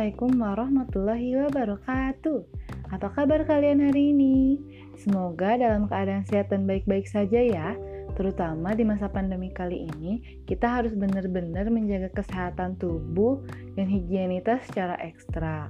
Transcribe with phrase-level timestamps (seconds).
[0.00, 2.40] Assalamualaikum warahmatullahi wabarakatuh.
[2.88, 4.56] Apa kabar kalian hari ini?
[4.96, 7.76] Semoga dalam keadaan sehat dan baik-baik saja ya.
[8.16, 13.44] Terutama di masa pandemi kali ini, kita harus benar-benar menjaga kesehatan tubuh
[13.76, 15.68] dan higienitas secara ekstra.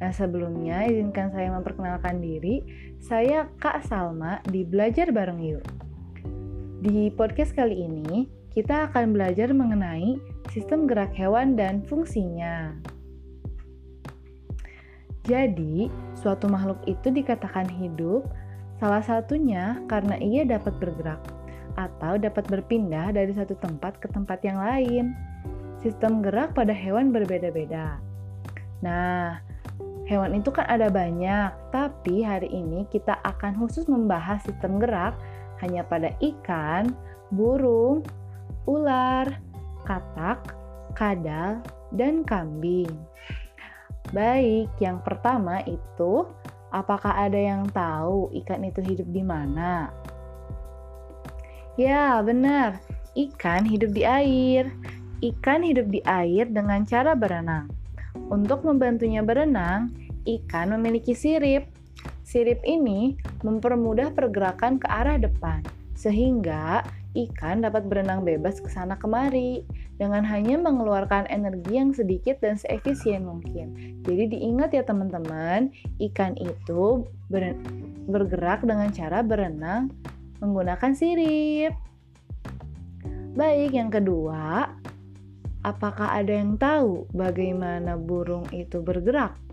[0.00, 2.64] Nah, sebelumnya izinkan saya memperkenalkan diri.
[2.96, 5.64] Saya Kak Salma di Belajar Bareng Yuk.
[6.80, 8.24] Di podcast kali ini,
[8.56, 10.16] kita akan belajar mengenai
[10.48, 12.72] sistem gerak hewan dan fungsinya.
[15.26, 18.30] Jadi, suatu makhluk itu dikatakan hidup,
[18.78, 21.18] salah satunya karena ia dapat bergerak
[21.76, 25.12] atau dapat berpindah dari satu tempat ke tempat yang lain.
[25.82, 28.00] Sistem gerak pada hewan berbeda-beda.
[28.80, 29.42] Nah,
[30.06, 35.18] hewan itu kan ada banyak, tapi hari ini kita akan khusus membahas sistem gerak
[35.60, 36.94] hanya pada ikan,
[37.34, 38.06] burung,
[38.70, 39.26] ular,
[39.84, 40.54] katak,
[40.94, 41.60] kadal,
[41.94, 42.90] dan kambing.
[44.16, 46.24] Baik, yang pertama itu,
[46.72, 49.92] apakah ada yang tahu ikan itu hidup di mana?
[51.76, 52.80] Ya, benar.
[53.12, 54.72] Ikan hidup di air.
[55.20, 57.68] Ikan hidup di air dengan cara berenang.
[58.32, 59.92] Untuk membantunya berenang,
[60.24, 61.68] ikan memiliki sirip.
[62.24, 65.60] Sirip ini mempermudah pergerakan ke arah depan,
[65.92, 66.80] sehingga
[67.16, 69.64] ikan dapat berenang bebas ke sana kemari
[69.96, 74.00] dengan hanya mengeluarkan energi yang sedikit dan seefisien mungkin.
[74.04, 75.72] Jadi diingat ya teman-teman,
[76.12, 77.56] ikan itu ber
[78.06, 79.90] bergerak dengan cara berenang
[80.38, 81.74] menggunakan sirip.
[83.36, 84.72] Baik, yang kedua,
[85.64, 89.45] apakah ada yang tahu bagaimana burung itu bergerak?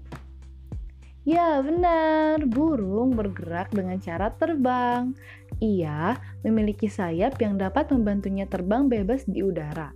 [1.24, 2.44] Ya, benar.
[2.52, 5.16] Burung bergerak dengan cara terbang.
[5.64, 9.96] Ia memiliki sayap yang dapat membantunya terbang bebas di udara.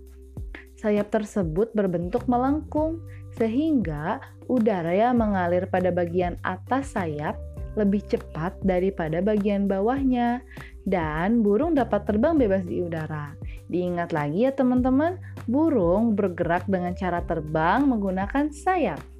[0.80, 3.04] Sayap tersebut berbentuk melengkung,
[3.36, 7.36] sehingga udara yang mengalir pada bagian atas sayap
[7.76, 10.40] lebih cepat daripada bagian bawahnya,
[10.88, 13.36] dan burung dapat terbang bebas di udara.
[13.68, 19.17] Diingat lagi ya, teman-teman, burung bergerak dengan cara terbang menggunakan sayap.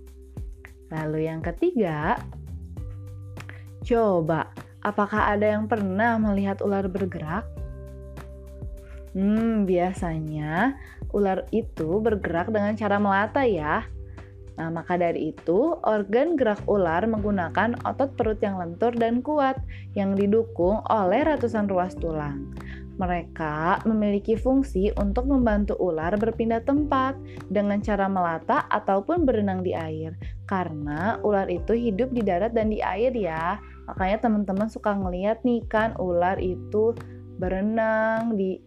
[0.89, 2.17] Lalu yang ketiga,
[3.85, 4.49] coba
[4.81, 7.45] apakah ada yang pernah melihat ular bergerak?
[9.13, 10.77] Hmm, biasanya
[11.13, 13.85] ular itu bergerak dengan cara melata ya.
[14.59, 19.55] Nah, maka dari itu, organ gerak ular menggunakan otot perut yang lentur dan kuat
[19.95, 22.51] yang didukung oleh ratusan ruas tulang.
[22.99, 27.15] Mereka memiliki fungsi untuk membantu ular berpindah tempat
[27.47, 30.19] dengan cara melata ataupun berenang di air.
[30.51, 33.63] Karena ular itu hidup di darat dan di air ya.
[33.87, 36.93] Makanya teman-teman suka ngeliat nih kan ular itu
[37.39, 38.59] berenang di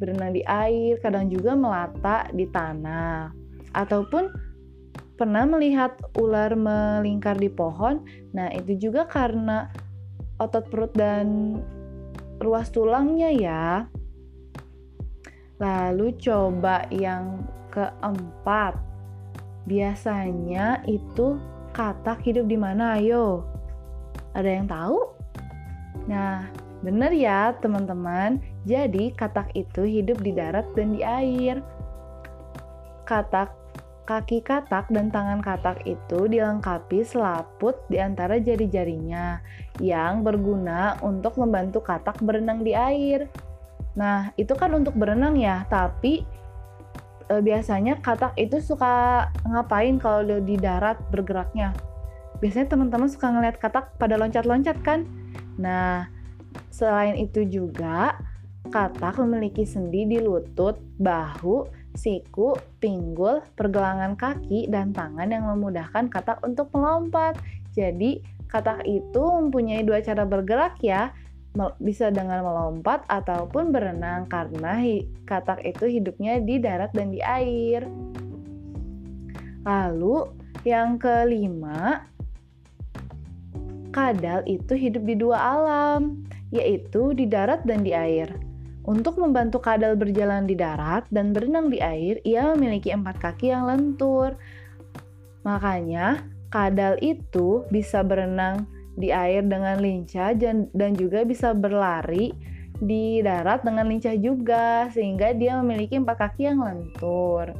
[0.00, 3.32] berenang di air, kadang juga melata di tanah.
[3.76, 4.28] Ataupun
[5.16, 8.04] pernah melihat ular melingkar di pohon.
[8.36, 9.68] Nah, itu juga karena
[10.36, 11.56] otot perut dan
[12.40, 13.64] ruas tulangnya ya.
[15.56, 18.76] Lalu coba yang keempat.
[19.64, 21.40] Biasanya itu
[21.72, 23.00] katak hidup di mana?
[23.00, 23.42] Ayo.
[24.36, 25.00] Ada yang tahu?
[26.06, 26.44] Nah,
[26.84, 28.38] benar ya teman-teman.
[28.68, 31.64] Jadi katak itu hidup di darat dan di air.
[33.08, 33.55] Katak
[34.06, 39.42] Kaki katak dan tangan katak itu dilengkapi selaput di antara jari-jarinya
[39.82, 43.26] yang berguna untuk membantu katak berenang di air.
[43.98, 46.22] Nah, itu kan untuk berenang ya, tapi
[47.26, 51.74] e, biasanya katak itu suka ngapain kalau di darat bergeraknya?
[52.38, 55.02] Biasanya teman-teman suka ngeliat katak pada loncat-loncat kan?
[55.58, 56.06] Nah,
[56.70, 58.14] selain itu juga
[58.70, 66.38] katak memiliki sendi di lutut, bahu, siku, pinggul, pergelangan kaki, dan tangan yang memudahkan katak
[66.44, 67.40] untuk melompat.
[67.72, 71.10] Jadi, katak itu mempunyai dua cara bergerak ya,
[71.80, 74.76] bisa dengan melompat ataupun berenang karena
[75.24, 77.88] katak itu hidupnya di darat dan di air.
[79.64, 80.30] Lalu,
[80.62, 82.06] yang kelima,
[83.90, 88.28] kadal itu hidup di dua alam, yaitu di darat dan di air.
[88.86, 93.66] Untuk membantu kadal berjalan di darat dan berenang di air, ia memiliki empat kaki yang
[93.66, 94.38] lentur.
[95.42, 96.22] Makanya,
[96.54, 102.30] kadal itu bisa berenang di air dengan lincah dan juga bisa berlari
[102.78, 107.58] di darat dengan lincah juga, sehingga dia memiliki empat kaki yang lentur.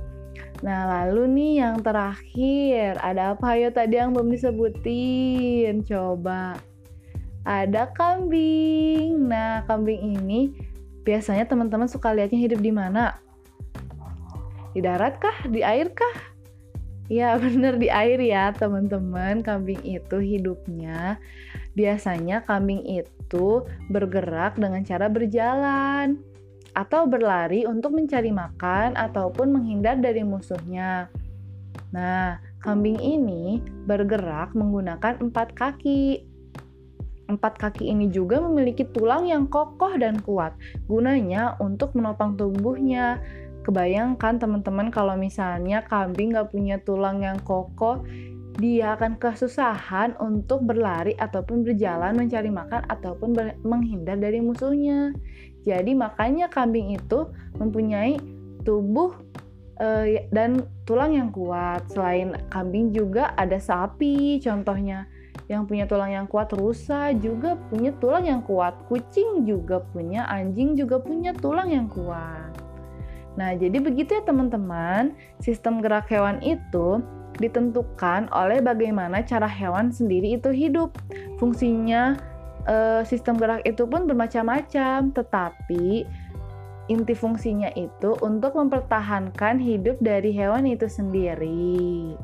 [0.63, 5.83] Nah, lalu nih yang terakhir, ada apa ayo tadi yang belum disebutin?
[5.83, 6.55] Coba.
[7.43, 9.27] Ada kambing.
[9.27, 10.55] Nah, kambing ini
[11.07, 13.15] Biasanya teman-teman suka lihatnya hidup di mana?
[14.75, 15.47] Di darat kah?
[15.47, 16.35] Di air kah?
[17.07, 21.23] Ya bener di air ya teman-teman Kambing itu hidupnya
[21.79, 26.19] Biasanya kambing itu bergerak dengan cara berjalan
[26.75, 31.07] Atau berlari untuk mencari makan ataupun menghindar dari musuhnya
[31.95, 36.27] Nah, kambing ini bergerak menggunakan empat kaki
[37.27, 40.55] Empat kaki ini juga memiliki tulang yang kokoh dan kuat,
[40.87, 43.19] gunanya untuk menopang tubuhnya.
[43.67, 48.07] Kebayangkan teman-teman kalau misalnya kambing gak punya tulang yang kokoh,
[48.57, 53.35] dia akan kesusahan untuk berlari ataupun berjalan mencari makan ataupun
[53.67, 55.13] menghindar dari musuhnya.
[55.67, 57.27] Jadi makanya kambing itu
[57.59, 58.17] mempunyai
[58.63, 59.13] tubuh
[59.83, 61.85] uh, dan tulang yang kuat.
[61.91, 65.11] Selain kambing juga ada sapi contohnya
[65.47, 70.75] yang punya tulang yang kuat, rusa juga punya tulang yang kuat, kucing juga punya, anjing
[70.75, 72.51] juga punya tulang yang kuat.
[73.37, 77.05] Nah, jadi begitu ya teman-teman, sistem gerak hewan itu
[77.37, 80.97] ditentukan oleh bagaimana cara hewan sendiri itu hidup.
[81.37, 82.17] Fungsinya
[82.65, 86.09] eh, sistem gerak itu pun bermacam-macam, tetapi
[86.89, 92.17] inti fungsinya itu untuk mempertahankan hidup dari hewan itu sendiri.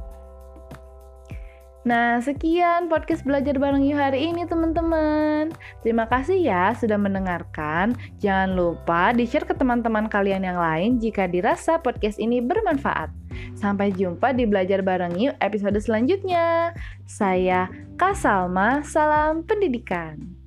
[1.82, 5.50] Nah, sekian podcast belajar bareng yuk hari ini teman-teman.
[5.82, 7.98] Terima kasih ya sudah mendengarkan.
[8.22, 13.10] Jangan lupa di-share ke teman-teman kalian yang lain jika dirasa podcast ini bermanfaat.
[13.58, 16.70] Sampai jumpa di belajar bareng yuk episode selanjutnya.
[17.02, 17.66] Saya
[17.98, 20.41] Kak Salma, salam pendidikan.